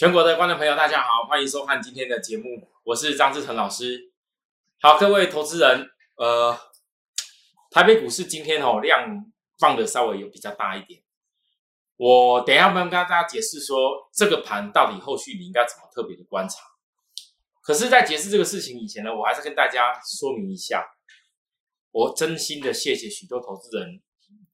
[0.00, 4.10] 全国的观众朋友，大家好，欢迎收看今天的节目，我是张志成老师。
[4.80, 6.58] 好，各位投资人，呃，
[7.70, 11.02] 台北股市今天哦量放的稍微有比较大一点，
[11.98, 16.56] 我等一下慢慢跟大家解释说这个盘到底后续你应该怎么特别的观察。
[17.60, 20.82] 可是，在解释这个事情以前呢，我还是跟大家说明一下，
[21.90, 24.00] 我真心的谢谢许多投资人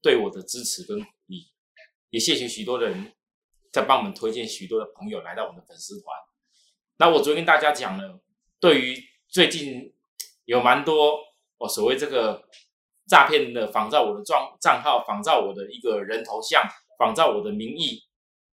[0.01, 1.47] 对我的支持跟鼓励，
[2.09, 3.13] 也谢谢许多人。
[3.77, 6.17] 在帮我们推荐许多的朋友来到我们的粉丝团。
[6.97, 8.19] 那我昨天跟大家讲了，
[8.59, 8.97] 对于
[9.29, 9.93] 最近
[10.45, 11.19] 有蛮多
[11.59, 12.43] 哦所谓这个
[13.07, 16.67] 诈骗的仿造我的账账号，仿造我的一个人头像，
[16.97, 18.01] 仿造我的名义，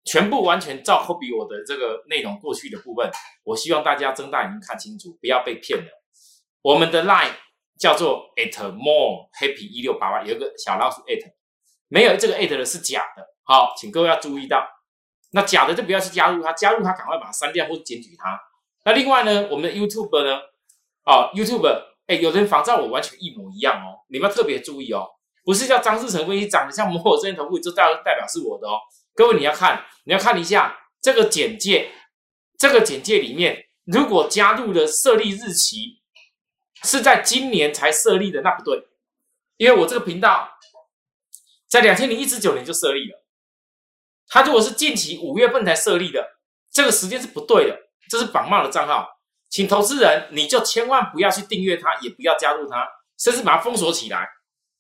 [0.05, 3.09] 全部完全照 copy 我的这个内容过去的部分。
[3.45, 6.03] 我希望大家睁大眼睛看清楚，不要被骗了。
[6.63, 7.35] 我们的 line
[7.79, 11.23] 叫做 at more happy 一六八八，有一个小老鼠 at，
[11.87, 13.25] 没有这个 at 的是假的。
[13.45, 14.67] 好，请各位要注意到。
[15.33, 18.41] 那假的就不要去加入他，加入他赶快把它删掉或者检举他。
[18.85, 20.37] 那另外呢，我们的 YouTube 呢，
[21.05, 21.67] 哦，YouTube，
[22.07, 25.07] 哎，有人仿照我完全一模一样哦，你们要特别注意哦，
[25.45, 28.79] 不是叫张志成分析长得像摩尔证券头部，就代代表是我的哦。
[29.15, 31.93] 各位你要看，你要看一下这个简介，
[32.59, 36.01] 这个简介里面如果加入的设立日期
[36.83, 38.87] 是在今年才设立的，那不对，
[39.57, 40.49] 因为我这个频道
[41.69, 43.22] 在两千零一十九年就设立了。
[44.33, 46.27] 他如果是近期五月份才设立的，
[46.71, 49.07] 这个时间是不对的，这是仿冒的账号，
[49.51, 52.89] 请投资人你就千万不要去订阅它，也不要加入它，
[53.19, 54.27] 甚至把它封锁起来。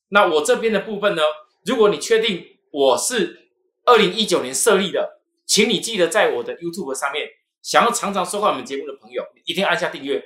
[0.08, 1.23] 那我这边的部分呢，
[1.67, 2.42] 如果你确定
[2.73, 3.50] 我是
[3.84, 7.28] 二零一九年设立的，请你记得在我的 YouTube 上面，
[7.61, 10.23] 想要常常收看我们节目的朋友，一定按下订阅。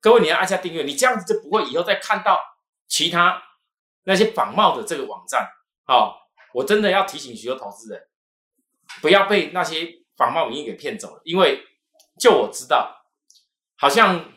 [0.00, 2.38] 各位你要按下订阅，你这样子就不会以后再看到
[2.86, 3.42] 其他
[4.04, 5.48] 那些仿冒的这个网站。
[5.84, 6.16] 好，
[6.54, 8.00] 我真的要提醒许多投资人。
[9.00, 11.62] 不要被那些仿冒名义给骗走了，因为
[12.18, 13.04] 就我知道，
[13.76, 14.32] 好像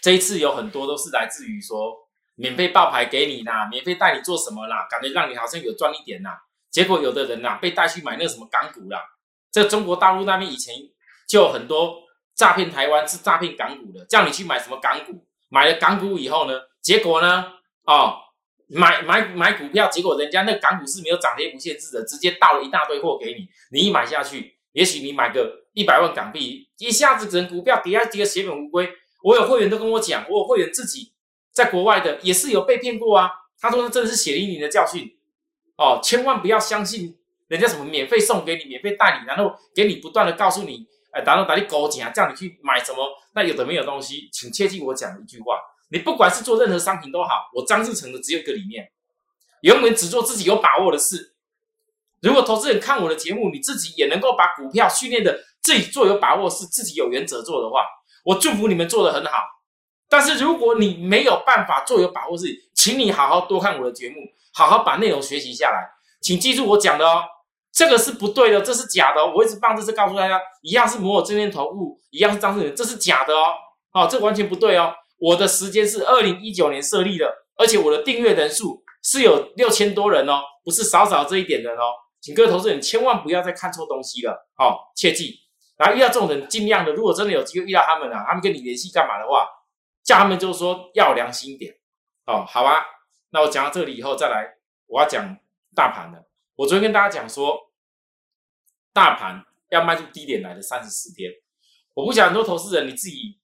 [0.00, 1.94] 这一次有很多都是来自于说
[2.36, 6.38] 免费爆牌给你啦，免费带你做什么啦，感觉让你好像有赚一点啦。
[6.70, 9.02] 结果有的人呐被带去买那个什么港股啦，
[9.50, 10.74] 在中国大陆那边以前
[11.28, 11.96] 就很多
[12.36, 17.52] 诈骗台湾是诈骗港股的，叫你去买什么港股，买了港股以后呢，结果呢，
[17.84, 18.20] 哦。
[18.68, 23.48] 买买买股票，结果人家那港股是没有涨跌不限制的，直接倒了一大堆货给你。
[23.72, 28.88] 你一买下去，也许你买个一百万港币，一下子整股票跌下跌个血本无归。
[29.22, 31.12] 我有会员都跟我讲，我有会员自己
[31.52, 33.30] 在国外的也是有被骗过啊。
[33.60, 35.10] 他说那真的是血淋淋的教训
[35.76, 37.16] 哦，千万不要相信
[37.48, 42.98] 人家什么免费送给你、免费带你，然后给你不断的告诉你，哎，然后打你勾结啊，叫你去买什么
[43.34, 45.58] 那有的没有东西，请切记我讲的一句话。
[45.90, 48.90] 你不管是做任何商品都好，我张志成的只有一个理念，
[49.62, 51.34] 永远只做自己有把握的事。
[52.20, 57.86] 如果投资人看我的节目，你自己也能够把股票训练的自己做有把握是自己有原则做的话，
[58.24, 59.38] 我祝福你们做的很好。
[60.08, 64.16] 但是如果你没有办法做有把握事，请你好好多看我的节目，
[64.52, 65.88] 好好把内容学习下来。
[66.20, 67.22] 请记住我讲的哦，
[67.72, 69.24] 这个是不对的，这是假的。
[69.24, 73.54] 我一直放这是告诉大家，一样是摩尔证券头部，一样是张志成，这是假的哦。
[73.92, 74.92] 哦，这完全不对哦。
[75.18, 85.40] 我的时间是二零一九年设立的，而且我的订阅人数是有六千多人哦，不是少少这一点人哦，请各位投资人千万不要再看错东西了，好，切记。
[85.76, 89.48] 然后遇到这种人，尽量的，如果真的有机会遇到他们啊，他们跟你联系干嘛的话，
[90.04, 91.74] 叫他们就是说要良心一点，
[92.26, 92.84] 哦，好吧。
[93.30, 94.54] 那我讲到这里以后再来，
[94.86, 95.36] 我要讲
[95.74, 96.28] 大盘了。
[96.56, 97.56] 我昨天跟大家讲说，
[98.92, 101.30] 大盘要迈出低点来的三十四天，
[101.94, 103.38] 我不想很多投资人你自己。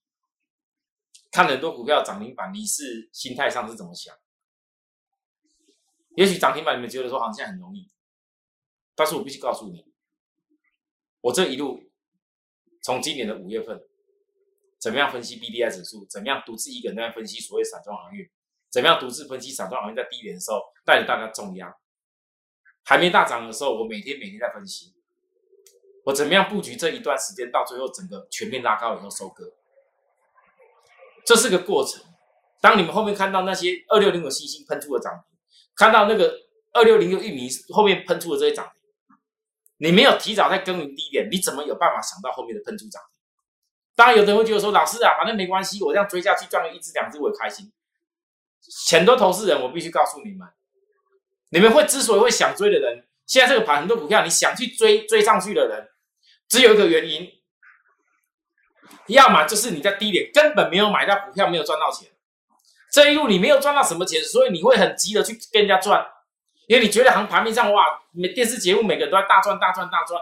[1.35, 4.15] 看很多股票涨停板，你是心态上是怎么想？
[6.15, 7.91] 也许涨停板你们觉得说好像很容易，
[8.95, 9.85] 但是我必须告诉你，
[11.23, 11.91] 我这一路
[12.85, 13.83] 从今年的五月份，
[14.79, 18.31] 怎么样分析 B D I 指数，怎么样独自一个人在分析所谓散装行业，
[18.71, 21.75] 怎么样独自分析散装行业在低点的时候带着大家重压，
[22.85, 24.95] 还没大涨的时候，我每天每天在分析，
[26.05, 29.53] 我怎么样布局这一段时间，到最后整个全面拉高以后收割。
[31.27, 32.03] 这是个过程。
[32.61, 35.23] 当你们后面看到那些二六零的星星喷出的涨停，
[35.77, 36.35] 看到那个
[36.73, 39.17] 二六零的玉米后面喷出的这些涨停，
[39.77, 43.11] 你没有提早在耕耘低点，你怎么有办法想到后面的喷出涨停？
[43.97, 47.71] 当然，有的人会觉得说：“老师啊，反正没关系，我这样追下去赚个一只两只我也开心。”
[48.91, 50.49] 很多投资人，我必须告诉你们，
[51.51, 55.87] 你们会之所以会想追的人，现在这个盘很多股票，你想去追追上去的人，
[56.49, 57.31] 只有一个原因。
[59.09, 62.09] 要么就是你在低点根本没有买到股票，没有赚到钱，
[62.91, 66.07] 这一路你没有赚到什么钱，所以你会很急的去跟人家赚，
[66.67, 70.21] 因为你觉得行盘面上哇，每电视节目每个人都在大赚大赚大赚。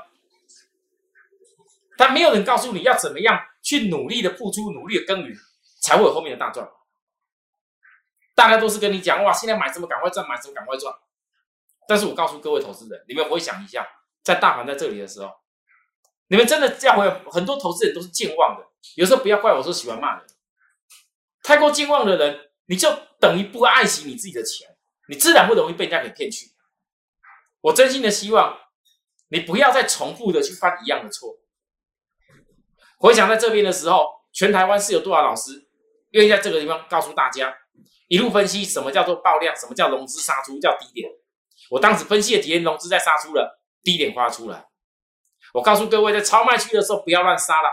[1.96, 5.36] 但没有人告诉你要怎么样去努力的付出、努力的耕耘，
[5.80, 6.68] 才会有后面的大赚。
[8.34, 10.92] 大家都是跟你讲哇，现在买什么赶快赚，买什么赶快赚。
[11.86, 13.86] 但是我告诉各位投资人，你们回想一下，
[14.24, 15.30] 在大盘在这里的时候，
[16.28, 18.66] 你们真的这样回很多投资人都是健忘的。
[18.96, 20.26] 有时候不要怪我说喜欢骂人，
[21.42, 22.88] 太过健忘的人，你就
[23.20, 24.68] 等于不爱惜你自己的钱，
[25.08, 26.52] 你自然不容易被人家给骗去。
[27.60, 28.58] 我真心的希望
[29.28, 31.38] 你不要再重复的去犯一样的错。
[32.98, 35.68] 回想在这边的时候，全台湾是有多少老师
[36.10, 37.56] 愿意在这个地方告诉大家，
[38.08, 41.10] 一路分析什么叫做爆量，什么叫融资杀出，叫低点。
[41.70, 44.68] 我当时分析的几天融资在杀出了低点画出来。
[45.54, 47.68] 我告诉各位，在超卖区的时候不要乱杀了，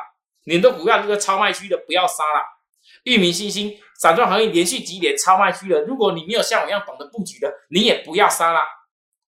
[0.55, 2.43] 你的股票这个超卖区的不要杀了。
[3.03, 8.61] 域名、新兴、散装行业连续几年超卖区的，如果你没有像我一样懂得布局的，你也不要杀了。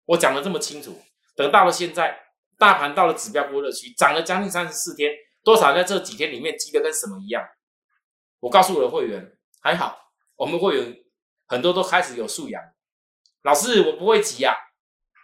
[0.06, 1.00] 我讲的这么清楚，
[1.36, 2.20] 等到了现在，
[2.58, 5.12] 大盘到了指标波热区，涨了将近三十四天，
[5.44, 7.48] 多少在这几天里面急得跟什么一样？
[8.40, 9.32] 我告诉我的会员，
[9.62, 9.98] 还好，
[10.36, 10.98] 我们会员
[11.46, 12.62] 很多都开始有素养。
[13.44, 14.56] 老师，我不会急啊，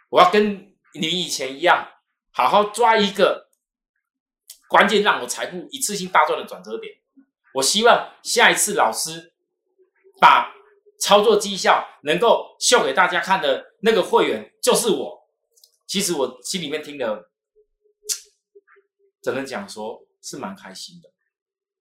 [0.09, 1.87] 我要跟你以前一样，
[2.31, 3.46] 好好抓一个
[4.69, 6.95] 关键让我财富一次性大赚的转折点。
[7.53, 9.33] 我希望下一次老师
[10.19, 10.55] 把。
[10.99, 15.29] 操作绩效能够秀给大家看的那个会员就是我。
[15.85, 17.29] 其实我心里面听的，
[19.21, 21.07] 只能讲说是蛮开心的，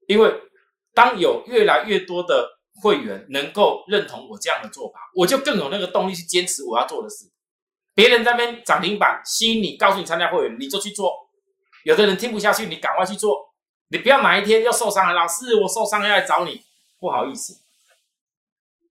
[0.07, 0.31] 因为
[0.93, 7.25] 当有越来越多的会员能够认同我这样的做法，我就更有那个动力去坚持我要做的事。
[7.95, 11.26] 别人在那边涨停板吸引你，告诉你参加会员，你就去做。
[11.87, 13.55] 有的人听不下去，你赶快去做。
[13.91, 16.61] 你不要哪一天又受伤了，老师我受伤了要来找你，
[16.99, 17.63] 不好意思。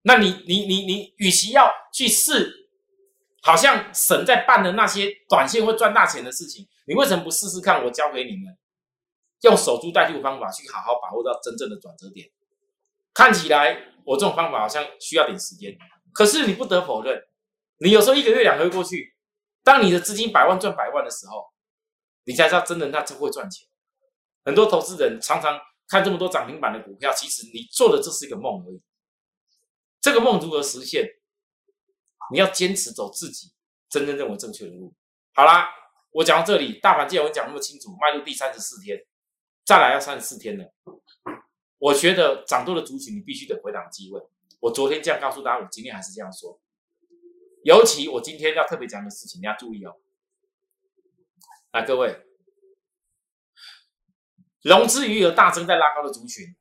[0.04, 2.70] 那你你你你，与其要去试，
[3.42, 7.84] 好像神在办的那些短线会赚大钱的事情，你为什么不试试看？
[7.84, 8.58] 我教给你们，
[9.42, 12.30] 用守株待兔的方法去好好把握到真正的转折点。
[13.14, 15.78] 看起来我这种方法好像需要点时间，
[16.14, 17.22] 可是你不得否认，
[17.80, 19.18] 你有时候一个月两个月过去，
[19.66, 21.44] 当你的资金百万赚百万的时候，
[22.26, 23.68] 你才知道真的那真会赚钱。
[24.44, 28.82] 很多投资人常常看这么多涨停板的股票，其实你做的只是一个梦而已。
[30.02, 31.08] 这个梦如何实现？
[32.32, 33.54] 你要坚持走自己
[33.90, 34.94] 真正认为正确的路。
[35.34, 35.70] 好啦，
[36.12, 39.00] 我讲到这里，大盘既然我讲那么清楚，迈入第三十四天，
[39.64, 40.74] 再来要三十四天了。
[41.78, 44.20] 我觉得涨多的族群，你必须得回档机会。
[44.60, 46.60] 我昨天这样告诉大家，我今天还是这样说。
[47.64, 49.96] 尤其我今天要特别讲的事情，你要注意哦。
[51.76, 52.26] 来，各位，
[54.62, 56.56] 融资余额大增在拉高的族群。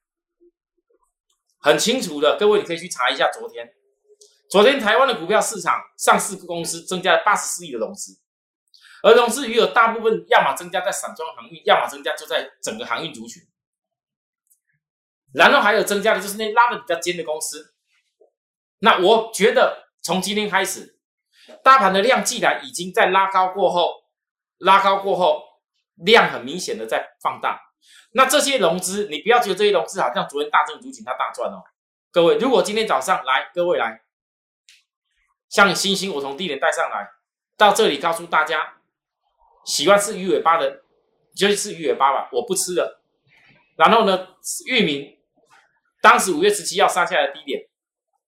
[1.60, 3.72] 很清楚的，各位，你可以去查一下昨天。
[4.50, 8.18] 昨天台湾的股票市场上市公司增加了八十四亿的融资，
[9.04, 13.40] 而融资余额大部分要么增加在散装航运，要么增加就在整个航运族群。
[15.32, 17.72] 然后还有增加的就是那拉的比较尖的公司。
[18.80, 20.98] 那我觉得从今天开始，
[21.62, 24.03] 大盘的量既然已经在拉高过后，
[24.58, 25.42] 拉高过后
[25.96, 27.60] 量很明显的在放大。
[28.12, 31.62] 那这些融资，你不要觉得这些融资好像昨天大正族群它大赚哦。
[32.10, 34.02] 各位，如果今天早上来，各位来，
[35.48, 37.08] 像星星，我从低点带上来，
[37.56, 38.76] 到这里告诉大家，
[39.64, 40.82] 喜欢吃鱼尾巴的
[41.34, 43.02] 就去吃鱼尾巴吧，我不吃了。
[43.76, 44.28] 然后呢，
[44.66, 45.18] 域名，
[46.00, 47.68] 当时五月十七要杀下来的低点，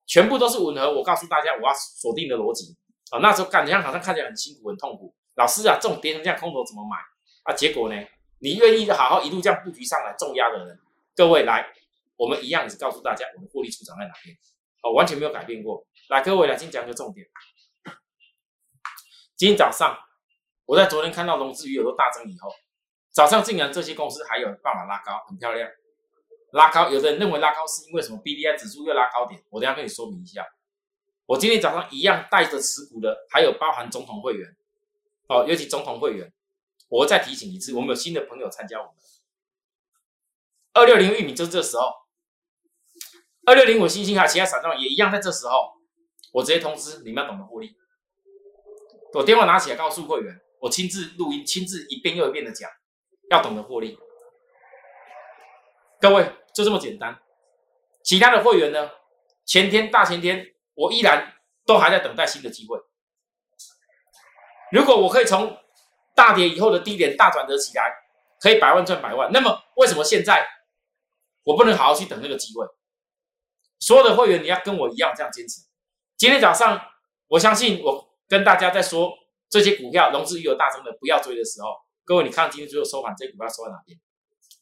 [0.04, 0.92] 全部都是吻合。
[0.92, 2.76] 我告诉大家，我要锁定的逻辑
[3.12, 5.14] 啊，那时候感觉好像看起来很辛苦、很痛苦。
[5.36, 6.96] 老师啊，这种跌成这样空头怎么买
[7.44, 7.54] 啊？
[7.54, 7.96] 结果呢？
[8.38, 10.78] 你愿意好好一路这样布局上来重压的人，
[11.14, 11.66] 各位来，
[12.16, 14.36] 我们一样是告诉大家我们获利出场在哪边，
[14.82, 15.86] 哦，完全没有改变过。
[16.10, 17.26] 来，各位来，先讲一个重点。
[19.36, 19.98] 今天早上
[20.66, 22.50] 我在昨天看到融资余额都大增以后，
[23.10, 25.68] 早上竟然这些公司还有办法拉高，很漂亮。
[26.52, 30.46] 拉高，有的人认为拉高是因为什么 B D I 指数又拉高点，我等下跟你说明一下。
[31.24, 34.46] 我今天早上一样带着持股的，还有包含总统会员，
[35.28, 36.32] 哦，尤其总统会员。
[36.88, 38.94] 我再提醒一次，我们有新的朋友参加我们
[40.72, 41.82] 二六零玉米，就是这时候；
[43.44, 45.72] 二六零五星星还有其他散装也一样，在这时候，
[46.32, 47.74] 我直接通知你们要懂得获利。
[49.14, 52.70] 我电话拿起来告诉会员，我亲自录音，亲自一遍又一遍的讲，
[53.30, 53.98] 要懂得获利。
[56.00, 57.18] 各位就这么简单。
[58.04, 58.90] 其他的会员呢？
[59.44, 62.78] 前天、大前天，我依然都还在等待新的机会。
[64.72, 65.56] 如果我可以从
[66.14, 67.92] 大跌以后的低点大转折起来，
[68.40, 69.30] 可以百万赚百万。
[69.32, 70.46] 那么为什么现在
[71.44, 72.66] 我不能好好去等那个机会？
[73.78, 75.60] 所有的会员你要跟我一样这样坚持。
[76.16, 76.80] 今天早上
[77.28, 79.12] 我相信我跟大家在说
[79.48, 81.68] 这些股票融资余额大增的不要追的时候，
[82.04, 83.98] 各位你看今天最后收盘这股票收在哪边？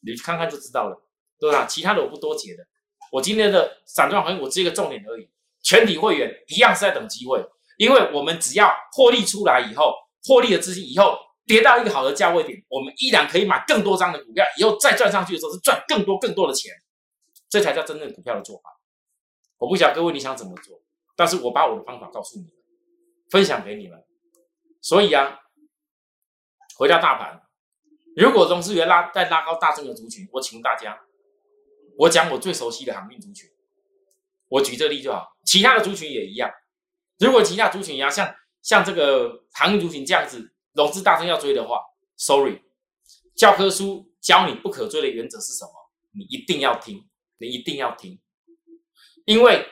[0.01, 1.01] 你看看就知道了，
[1.39, 1.65] 对吧？
[1.65, 2.63] 其他的我不多解的。
[3.11, 5.29] 我今天的散装航运，我只一个重点而已。
[5.63, 7.43] 全体会员一样是在等机会，
[7.77, 9.93] 因为我们只要获利出来以后，
[10.27, 16.71] 获利的资金以后跌到一个好的价位点，我们依然可以买更多张的股票，以后再赚上去的时候是赚更多更多的钱，
[17.49, 18.69] 这才叫真正股票的做法。
[19.57, 20.81] 我不晓得各位你想怎么做，
[21.15, 22.51] 但是我把我的方法告诉你们，
[23.29, 24.03] 分享给你们。
[24.81, 25.39] 所以啊，
[26.77, 27.41] 回到大盘，
[28.15, 30.99] 如果融资源拉再拉高大众的族群，我请问大家，
[31.97, 33.49] 我讲我最熟悉的航运族群，
[34.49, 36.51] 我举这例就好，其他的族群也一样。
[37.19, 41.81] 如果其他族群一样，像像这个航运族群这样子，融资大增要追的话
[42.17, 42.61] ，sorry，
[43.35, 45.71] 教科书教你不可追的原则是什么？
[46.11, 47.07] 你一定要听，
[47.37, 48.19] 你一定要听。
[49.25, 49.67] 因为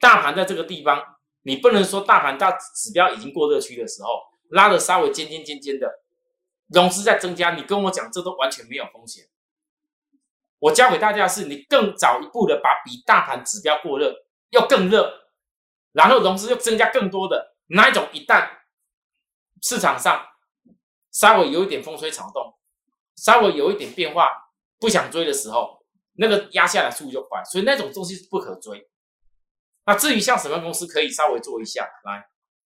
[0.00, 1.02] 大盘在这个地方，
[1.42, 4.08] 你不能说大盘大指标已经过热区的时候，
[4.50, 6.02] 拉的稍微尖尖尖尖的，
[6.68, 9.24] 融资在增加，你跟我讲这都完全没有风险。
[10.58, 14.14] 我教给大家的是，你更早一步的把比大盘指标过热
[14.50, 15.23] 又更热，
[15.94, 18.50] 然后融资又增加更多的那一种，一旦
[19.62, 20.26] 市场上
[21.10, 22.54] 稍微有一点风吹草动，
[23.16, 24.28] 稍微有一点变化，
[24.78, 25.82] 不想追的时候。
[26.16, 28.88] 那个压下来速度就快，所以那种东西不可追。
[29.84, 32.28] 那至于像什么公司可以稍微做一下来，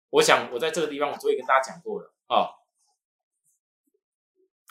[0.09, 2.49] 我想我在这个地方我昨天跟大家讲过了啊。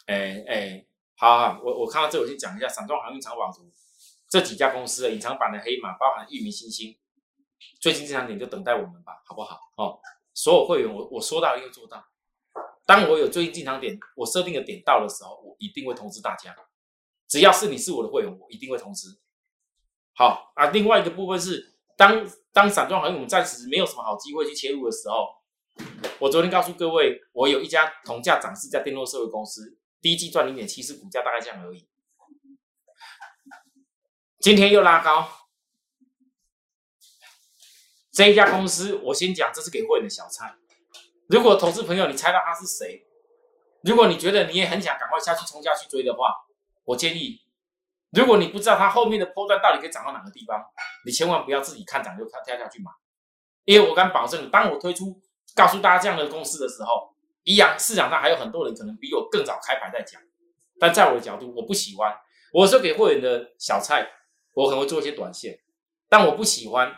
[0.06, 3.70] 哎哎，好好，我我看到这我先讲一下散装航运长网图
[4.28, 6.98] 这几家公司的隐藏版的黑马，包含域名、星星，
[7.78, 9.58] 最近这两点就等待我们吧，好不好？
[9.76, 9.98] 哦，
[10.34, 12.04] 所有会员我我说到一定做到。
[12.84, 16.54] 当我有最近进场点，我设定的点到的时候，我一定会通知大家。
[17.28, 19.18] 只要是你是我的会员，我一定会通知。
[20.14, 25.28] 好啊，另外一个部分是，当当散装航运我们暂时没有什么好机会去切入的时候，
[26.20, 31.88] 我昨天告诉各位，我有一家同价涨势在电动社会公司，第一季赚零点七，是股价大概这样而已。
[34.38, 35.28] 今天又拉高，
[38.16, 40.54] 这一家公司我先讲，这是给会员的小菜。
[41.28, 43.04] 如果投资朋友你猜到他是谁，
[43.82, 46.32] 如果你觉得你也很想赶快下去冲下去追的话，
[46.86, 47.42] 我建议，
[48.12, 50.64] 如果你不知道它后面的波段到底可以涨到哪个地方，
[51.04, 52.90] 你千万不要自己看涨就跳跳下去买，
[53.66, 55.20] 因为我敢保证，当我推出
[55.54, 60.18] 告诉大家这样的公司的时候，一样市场上还有很多人可能比我更早开牌在讲，
[60.80, 62.16] 但在我的角度，我不喜欢，
[62.54, 64.10] 我是给会员的小菜，
[64.54, 65.60] 我可能会做一些短线，
[66.08, 66.96] 但我不喜欢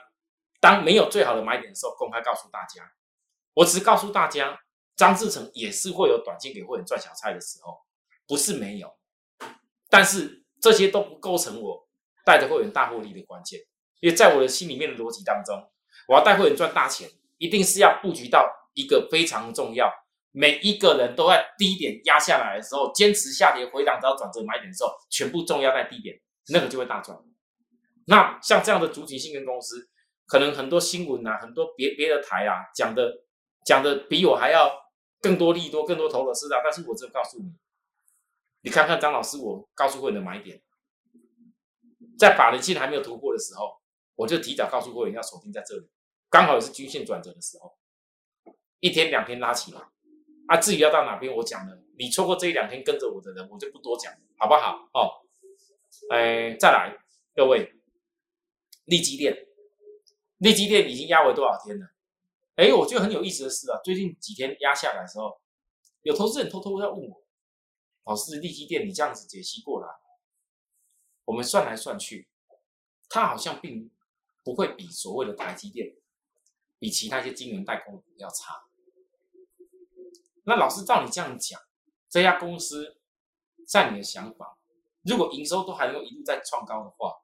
[0.60, 2.92] 当没有最好的买点的时候公开告诉大家，
[3.54, 4.58] 我只告诉大家，
[4.96, 7.78] 张志成也是会有短线给会员赚小菜的时候，
[8.26, 8.92] 不是没有。
[9.88, 11.88] 但是这些都不构成我
[12.24, 13.60] 带着会员大获利的关键，
[14.00, 15.70] 因为在我的心里面的逻辑当中，
[16.08, 19.90] 我要带会员赚大钱，一定是要布局到一个非常重要，
[20.32, 27.16] 每一个人都在低点压下来的时候，坚持下跌回档到转折买点的时候，全部重压在低点，那个就会大赚。
[28.06, 29.88] 那像这样的主体性跟公司，
[30.28, 33.25] 可能很多新闻啊，很多别别的台啊讲的
[33.64, 34.70] 讲的比我还要
[35.20, 37.52] 更多利多、更多头的是啊，但是我只告诉你。
[38.61, 40.61] 你看看张老师，我告诉会员的买点，
[42.18, 43.80] 在法人线还没有突破的时候，
[44.16, 45.88] 我就提早告诉会员要锁定在这里，
[46.28, 47.78] 刚好也是均线转折的时候，
[48.80, 49.80] 一天两天拉起来。
[50.49, 54.88] 啊，至于要到哪边，我讲了，你错过这一两天跟着我的人，我就不多讲，好不好？
[54.94, 55.12] 哦，
[56.11, 56.97] 哎，再来，
[57.35, 57.75] 各位，
[58.87, 59.48] 利基店，
[60.38, 61.87] 利基店已经压为多少天了？
[62.57, 65.40] 哎，我觉得很有意思的是啊，最近几天压下来的时候，
[66.02, 67.23] 有投资人偷偷在问我。
[68.04, 69.88] 老师，利基店你这样子解析过来，
[71.25, 72.28] 我们算来算去，
[73.09, 73.90] 它好像并
[74.42, 75.95] 不会比所谓的台积电，
[76.78, 78.54] 比其他一些晶圆代工股要差。
[80.45, 81.61] 那老师照你这样讲，
[82.09, 82.99] 这家公司
[83.66, 84.59] 在你的想法，
[85.02, 87.14] 如果营收都还能够一路在创高的话，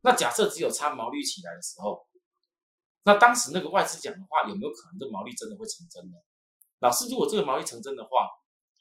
[0.00, 2.06] 那假设只有差毛利起来的时候，
[3.04, 6.16] 那当时那个外资讲的话，有没有可能这毛利真的会成真呢？
[6.80, 8.28] 老师，如果这个毛利成真的话，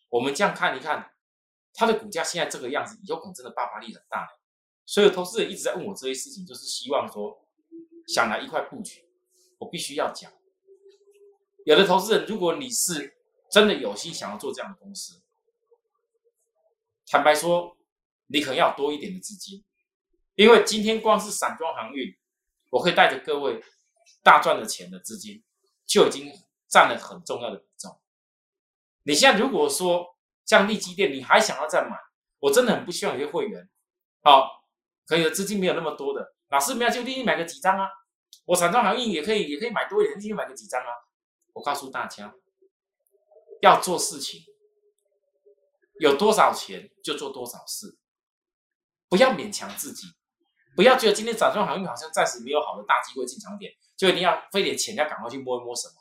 [0.09, 1.11] 我们这样看一看，
[1.73, 4.27] 它的股价现在这个样子，有可能真的爆发力很大。
[4.85, 7.45] 所以投资人一直在问我这些事情，就是希望说
[8.07, 9.05] 想来一块布局。
[9.59, 10.31] 我必须要讲，
[11.65, 13.15] 有的投资人，如果你是
[13.49, 15.21] 真的有心想要做这样的公司，
[17.07, 17.77] 坦白说，
[18.27, 19.63] 你可能要多一点的资金，
[20.35, 22.13] 因为今天光是散装航运，
[22.71, 23.63] 我可以带着各位
[24.23, 25.43] 大赚的钱的资金，
[25.85, 26.31] 就已经
[26.67, 27.99] 占了很重要的比重。
[29.03, 30.15] 你现在如果说
[30.45, 31.97] 像利基店，你还想要再买，
[32.39, 33.69] 我真的很不希望有些会员，
[34.21, 34.63] 好，
[35.05, 37.87] 可以的资金没有那么多的，老师没有就立即买个几张啊，
[38.45, 40.87] 我散装航运也可以，也可以买多一点，立即买个几张啊。
[41.53, 42.33] 我告诉大家，
[43.61, 44.41] 要做事情，
[45.99, 47.97] 有多少钱就做多少事，
[49.07, 50.07] 不要勉强自己，
[50.75, 53.71] 不要觉得今天展中航运好像暂时没有好的大机会进场点，
[54.03, 55.93] 就一定要费点钱要赶快去摸一摸什么。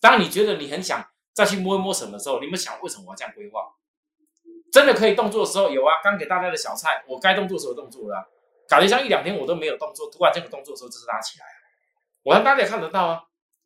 [0.00, 3.60] 当你觉得你很想再去摸一摸什么的时候，你们想为什么我要这样规划？
[4.72, 8.26] 真的可以动作的时候有啊，刚给大家的小菜，我该动作的时候动作了。
[8.66, 11.44] 搞得像一两天我都没有动作，突然这个动作的时候就是拉起来
[12.22, 13.20] 我让大家看得到啊。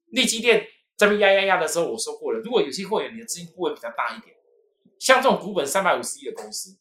[0.07, 4.35] 利基店这边压压压的时候，我说过了，如果有些会员你的资金部位比较大一点，
[4.99, 6.77] 像这种股本三百五十亿的公司，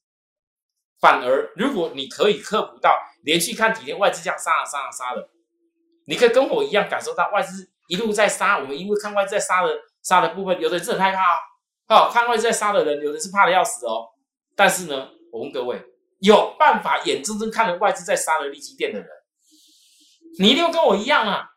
[0.99, 5.29] 反而如果你可以克服到连续看几天外资这样杀啊杀啊杀的，
[6.09, 8.57] 你可以跟我一样感受到外资一路在杀。
[8.57, 9.69] 我们因为看外资在杀的
[10.01, 11.35] 杀的部分，有的人是很害怕
[11.87, 14.09] 哦，看外资在杀的人，有的人是怕的要死哦。
[14.55, 15.85] 但是呢，我问各位。
[16.21, 19.07] 有办法眼睁睁看着外资在杀了利基店的人，
[20.37, 21.47] 你一定跟我一样啊！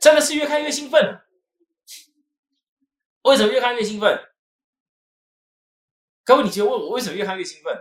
[0.00, 1.20] 真的是越看越兴奋。
[3.22, 4.20] 为什么越看越兴奋？
[6.24, 7.80] 各位，你觉得问我为什么越看越兴奋？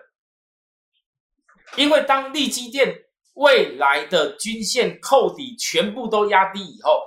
[1.75, 3.06] 因为当利基店
[3.37, 7.03] 未来的均线扣底全部都压低以后，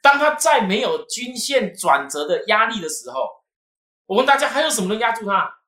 [0.00, 3.42] 当它再没有均线转折的压力的时候，
[4.06, 5.58] 我问大家还有什么能压住它？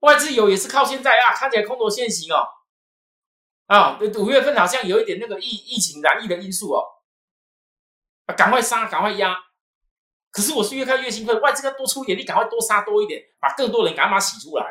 [0.00, 2.46] 外资有也是靠现在啊，看起来空头现行哦，
[3.66, 6.84] 啊，五月份好像有一点那个疫疫情燃疫的因素哦，
[8.26, 9.34] 啊，赶快杀，赶快压。
[10.30, 14.66] 可是我是越看越兴奋，外资要多出一点，你赶快多杀多一点，把更多人赶快洗出来，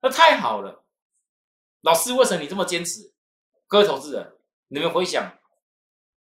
[0.00, 0.79] 那太好了。
[1.82, 3.12] 老师，为什么你这么坚持？
[3.66, 4.36] 各位投资人，
[4.68, 5.38] 你们回想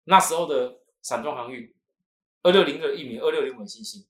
[0.06, 1.74] 那时候的散装航运，
[2.44, 4.08] 二六零的一米，二六零五的信心，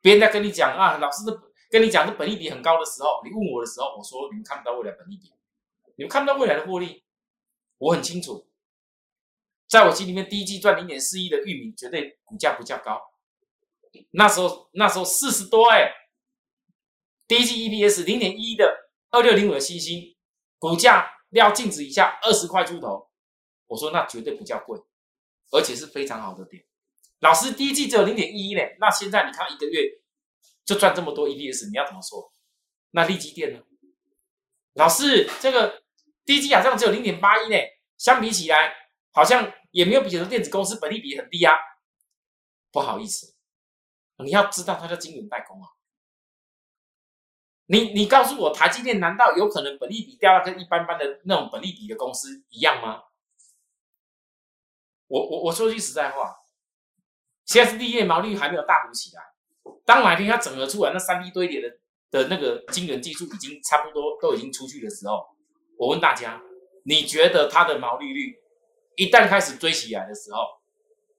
[0.00, 1.52] 别人在跟你讲啊，老师的。
[1.72, 5.32] 跟你讲，这本利比很高的时候，你问我的时候，我说你们看不到未来本利比，
[5.96, 7.02] 你们看不到未来的获利，
[7.78, 8.46] 我很清楚，
[9.66, 13.00] 在我心里面，第一季赚零点四亿的玉米绝对股价不叫高，
[14.10, 15.90] 那时候那时候四十多哎，
[17.26, 20.14] 第一季 EPS 零点一的二六零五的新星，
[20.62, 23.10] 股价要净值以下二十块出头，
[23.66, 24.78] 我说那绝对不叫贵，
[25.50, 26.64] 而且是非常好的点。
[27.18, 29.98] 老师第一季只有零点一一呢，那现在你看一个月。
[30.64, 32.32] 就赚这么多 EPS，你要怎么说？
[32.92, 33.60] 那利基店呢？
[34.74, 35.82] 老师，这个
[36.24, 37.56] 第一季好像只有零点八一呢，
[37.98, 38.72] 相比起来，
[39.10, 41.52] 好像也没有比很多电子公司本利比很低啊。
[42.70, 43.34] 不好意思，
[44.24, 45.68] 你要知道它叫晶圆代工啊。
[47.66, 53.02] 你你告诉我，台积电难道有可能本利比掉到跟一般般的那种本利比的公司一样吗？
[55.06, 56.34] 我我我说句实在话，
[57.44, 59.22] 现在是利业毛利率还没有大幅起来。
[59.84, 61.68] 当哪天它整合出来，那三 D 堆叠的
[62.10, 65.26] 的那个晶圆技术已经差不多都已经出去的时候，
[65.78, 66.42] 我问大家，
[66.84, 68.36] 你觉得它的毛利率
[68.96, 70.38] 一旦开始追起来的时候，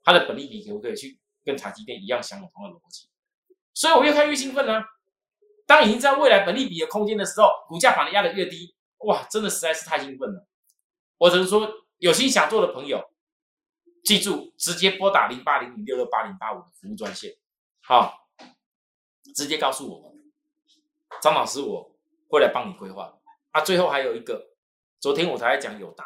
[0.04, 3.08] 它的本利比可不可以去跟台积电一样享有同样的逻辑？
[3.74, 4.84] 所以我越看越兴奋呢。
[5.66, 10.48] 当已经在未来本利比的空间的时候，股价反而压得越低，哇，真的实在是太兴奋了。
[11.18, 13.10] 我只能说，有心想做的朋友，
[14.04, 17.36] 记住直接拨打零八零零六六八零八五的服务专线，
[17.82, 18.22] 好。
[19.34, 20.22] 直接告诉我们，
[21.20, 21.96] 张老师，我
[22.30, 23.18] 会来帮你规划。
[23.52, 24.50] 啊，最后还有一个，
[25.00, 26.06] 昨天我才在讲友达，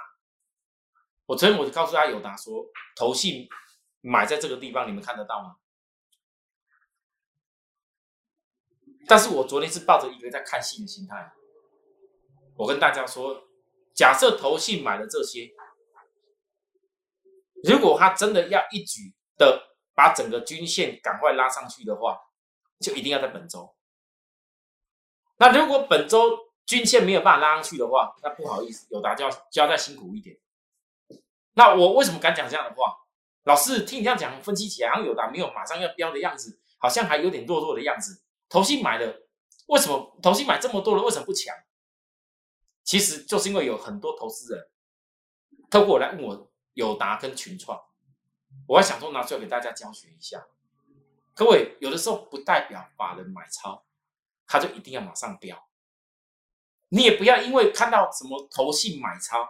[1.25, 2.63] 我昨天我就告诉他友达说，
[2.95, 3.49] 投信
[4.01, 5.57] 买在这个地方，你们看得到吗？
[9.07, 11.31] 但是我昨天是抱着一个在看戏的心态，
[12.55, 13.43] 我跟大家说，
[13.93, 15.49] 假设投信买了这些，
[17.63, 22.19] 如果他真的要一举的把整个均线赶快拉上去的话，
[22.81, 23.73] 就一定要在本周。
[25.37, 30.37] 那如果本周均线没有办法拉上去的话，那不好意思，友达就要就要再辛苦一点。
[31.53, 32.93] 那我为什么敢讲这样的话？
[33.43, 38.21] 老师听你这样讲，分析起来好像友达没有马上要标的样子，好像还有点弱弱的样子。
[38.49, 39.23] 投信买的，
[39.67, 41.55] 为什么投信买这么多了，为什么不抢？
[42.83, 44.69] 其实就是因为有很多投资人
[45.69, 47.77] 透过我来问我友达跟群创，
[48.67, 50.47] 我还想说拿出来给大家教学一下。
[51.33, 53.85] 各位，有的时候不代表法人买超，
[54.45, 55.67] 他就一定要马上飙。
[56.87, 59.45] 你也不要因为看到什么投信买超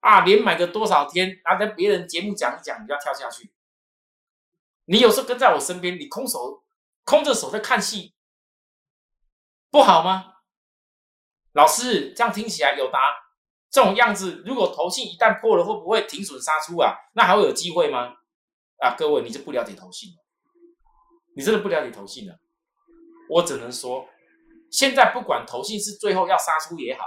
[0.00, 3.52] 啊，连买个多少天，啊，在别人节目讲一讲，你就要跳下去。
[4.86, 6.64] 你有时候跟在我身边，你空手
[7.04, 8.15] 空着手在看戏，
[9.76, 10.32] 不好吗？
[11.52, 13.14] 老师，这样听起来有答
[13.70, 16.94] 这种样子，如果投信一旦破了，会不会停损杀出啊？
[17.14, 18.14] 那还会有机会吗？
[18.78, 20.16] 啊，各位，你就不了解投信了。
[21.36, 22.38] 你真的不了解投信了，
[23.28, 24.08] 我只能说，
[24.70, 27.04] 现在不管投信是最后要杀出也好，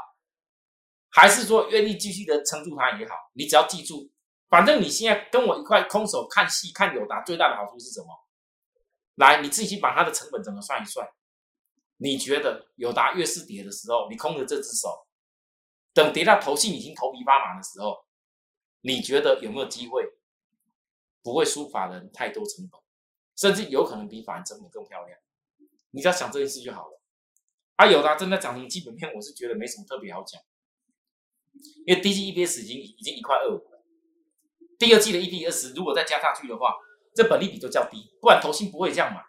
[1.10, 4.12] 还是说愿意继续的撑住它也好，你只要记住，
[4.48, 8.08] 反正你现在跟我一块空手看戏看友达，最大的好处是什么？
[9.16, 11.08] 来，你自己把它的成本整个算一算，
[12.02, 15.06] 你觉得友达越是跌的时候，你空着这只手，
[15.94, 18.06] 等跌到头信已经头皮发麻的时候，
[18.82, 20.06] 你觉得有没有机会
[21.22, 22.80] 不会输法人太多成本，
[23.36, 25.20] 甚至有可能比法人成本更漂亮？
[25.92, 27.02] 你只要想这件事就好了。
[27.76, 30.42] 啊，友达正在涨停基本面，我是觉得没什么特别好讲，
[31.86, 33.84] 因为第一季 EPS 已经已经一块二五了，
[34.78, 36.78] 第二季的 EPS 如果再加下去的话，
[37.14, 39.22] 这本利比都较低，不然投信不会这样买。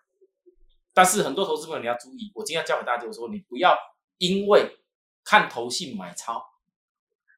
[0.92, 3.76] 但是很多投资朋友你要注意，我今天要教给大家就是说，你不要
[4.18, 4.78] 因为
[5.24, 6.44] 看投信买超，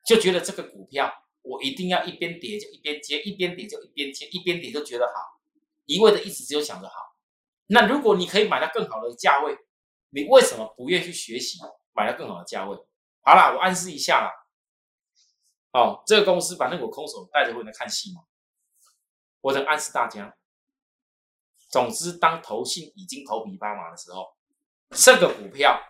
[0.06, 1.12] 就觉得这个股票
[1.42, 5.40] 我一定要一边跌就一边接，一边跌就一边接，一边跌就觉得好，
[5.84, 6.94] 一味的一直只有想着好。
[7.66, 9.56] 那如果你可以买到更好的价位，
[10.10, 11.58] 你为什么不愿意去学习
[11.92, 12.76] 买到更好的价位？
[13.20, 14.32] 好啦，我暗示一下啦。
[15.72, 18.22] 哦，这个公司反正我空手带着会来看戏嘛，
[19.40, 20.36] 我能暗示大家。
[21.72, 24.36] 总之，当投信已经头皮发麻的时候，
[24.90, 25.80] 这个股票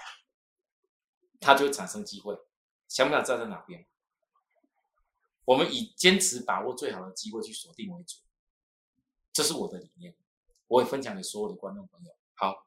[1.41, 2.39] 它就会产生机会。
[2.87, 3.85] 想不想知道在哪边？
[5.45, 8.19] 我们以坚持把握最好的机会去锁定为主，
[9.33, 10.15] 这是我的理念，
[10.69, 12.13] 我会分享给所有的观众朋友。
[12.35, 12.65] 好，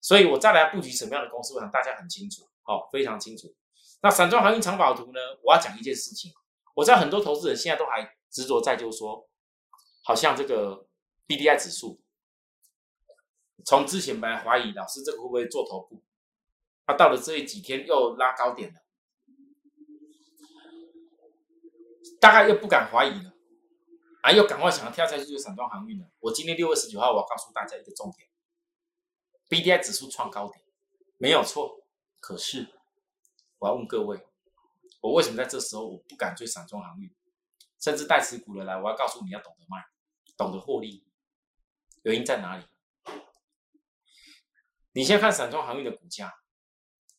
[0.00, 3.54] 所以我再来布局什么样的公司，我想大家很清楚，好，非常清楚。
[4.00, 5.20] 那散装航运长保图呢？
[5.42, 6.32] 我要讲一件事情，
[6.74, 9.28] 我知道很多投资人现在都还执着在，就是说，
[10.02, 10.86] 好像这个
[11.26, 12.00] B D I 指数。
[13.66, 16.00] 从之前本来怀疑老师这个会不会做头部，
[16.86, 18.80] 他到了这几天又拉高点了，
[22.20, 23.34] 大概又不敢怀疑了，
[24.22, 26.08] 啊，又赶快想要跳下去就散装航运了。
[26.20, 28.28] 我今天六月十九号，我要告诉大家一个重点
[29.48, 30.62] ：B D I 指数创高点
[31.18, 31.84] 没有错，
[32.20, 32.68] 可是
[33.58, 34.24] 我要问各位，
[35.00, 37.12] 我为什么在这时候我不敢追散装航运，
[37.80, 38.80] 甚至带持股的来？
[38.80, 39.84] 我要告诉你要懂得卖，
[40.36, 41.04] 懂得获利，
[42.04, 42.64] 原因在哪里？
[44.96, 46.32] 你先看散装航运的股价，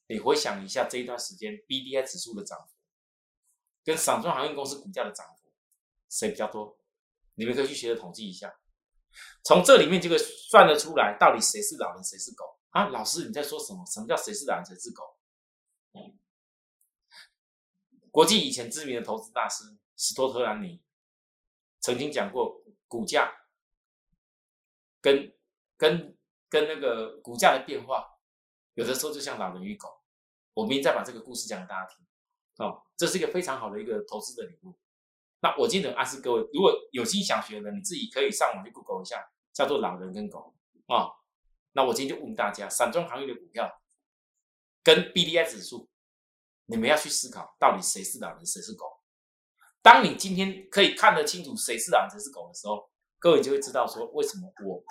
[0.07, 2.73] 你回想一下这一段时间 B D I 指数的涨幅，
[3.83, 5.53] 跟散装航运公司股价的涨幅，
[6.09, 6.79] 谁比较多？
[7.35, 8.51] 你们可以去学着统计一下，
[9.43, 12.87] 从这里面就可以算得出来，到底谁是老人，谁是狗啊？
[12.87, 13.85] 老师你在说什么？
[13.85, 15.15] 什么叫谁是老人，谁是狗？
[18.09, 19.63] 国际以前知名的投资大师
[19.95, 20.81] 斯托特兰尼
[21.79, 23.31] 曾经讲过，股价
[24.99, 25.31] 跟
[25.77, 26.16] 跟。
[26.49, 28.05] 跟那个股价的变化，
[28.75, 29.89] 有的时候就像老人与狗。
[30.53, 32.03] 我明天再把这个故事讲给大家听，
[32.65, 34.75] 哦，这是一个非常好的一个投资的礼物。
[35.39, 40.55] 那我今天暗示各位，如果有心想学的，你自己可以上网去 Google 一下，叫做老人跟狗
[40.87, 41.11] 啊。
[41.73, 43.71] 那我今天就问大家，散装行业的股票
[44.83, 45.87] 跟 B D I 指数，
[46.65, 48.85] 你们要去思考，到底谁是老人，谁是狗？
[49.83, 54.83] 当你今天可以看得清楚谁是老人，谁是狗的时候，各位就会知道说，为什么我。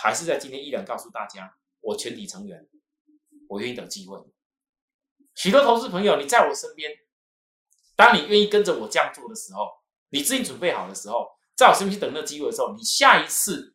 [0.00, 2.68] 还是在今天依然告诉大家，我全体成员，
[3.48, 4.18] 我愿意等机会。
[5.34, 6.90] 许多投资朋友，你在我身边，
[7.96, 9.68] 当你愿意跟着我这样做的时候，
[10.10, 13.74] 你自己准备好的时候，在我身边等那机会的时候，你下一次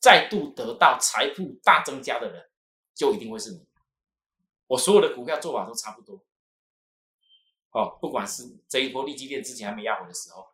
[0.00, 2.50] 再度得到财富大增加的人，
[2.94, 3.66] 就一定会是你。
[4.66, 6.24] 我所有的股票做法都差不多。
[7.72, 10.46] 哦，不管是这一波利基店之前还没压回的时候，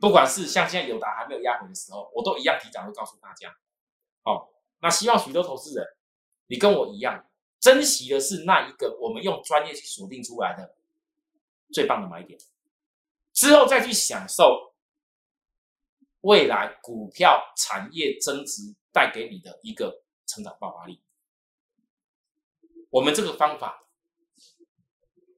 [0.00, 3.56] 不管是像现在友达还没有压回的时候，我都一样提早会告诉大家。
[4.26, 4.50] 哦，
[4.82, 5.86] 那希望许多投资人，
[6.48, 7.26] 你跟我一样，
[7.60, 10.74] 珍惜的是那一个我们用专业锁定出来的
[11.72, 12.38] 最棒的买点，
[13.32, 14.74] 之后再去享受
[16.22, 21.00] 未来股票产业增值带给你的一个成长爆发力。
[22.90, 23.84] 我们这个方法，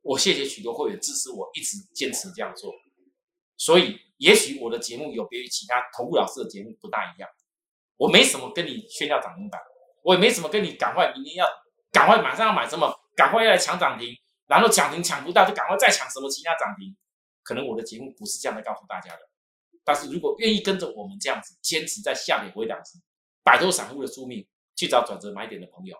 [0.00, 2.72] 我谢谢许多会员支持我，一直坚持这样做。
[3.56, 7.28] 所以，也许我的节目有别于其他投顾老师的节目不大一样。
[7.98, 9.60] 我没什么跟你炫耀涨停板，
[10.02, 11.46] 我也没什么跟你赶快明天要
[11.92, 14.14] 赶快马上要买什么，赶快要来抢涨停，
[14.46, 16.96] 然后涨停抢不到就赶快再抢什么其他涨停。
[17.42, 19.20] 可能我的节目不是这样的告诉大家的，
[19.82, 22.98] 但是如果愿意跟着我们这样子坚持在下跌回档时
[23.42, 25.96] 摆脱散户的宿命，去找转折买点的朋友，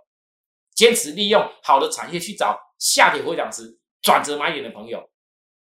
[0.75, 5.11] 坚持利用好的产业去找下跌回档时转折买点的朋友，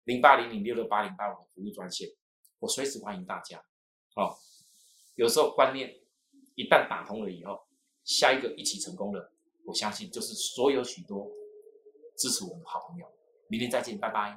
[0.05, 2.09] 零八零零六六八零八五服务专线，
[2.59, 3.57] 我随时欢迎大家。
[4.17, 4.37] 哦，
[5.15, 6.00] 有时候观念。
[6.61, 7.59] 一旦打通了以后，
[8.05, 9.31] 下一个一起成功的，
[9.65, 11.27] 我相信就是所有许多
[12.19, 13.07] 支持我们的好朋友。
[13.49, 14.37] 明天再见，拜拜。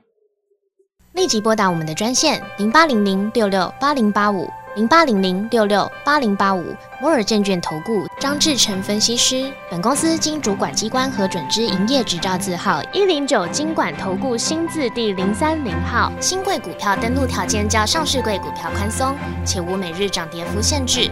[1.15, 6.63] 立即拨打我们的专线零八零零六六八零八五零八零零六六八零八五。
[7.01, 9.51] 摩尔证券投顾张志成分析师。
[9.69, 16.09] 本公司经主管机关核准之营业执照字号一零九金管投顾新字第零三零号。
[16.21, 19.13] 新贵股票登录条件较上市贵股票宽松，
[19.45, 21.11] 且无每日涨跌幅限制。